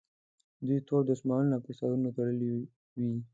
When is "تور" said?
0.87-1.01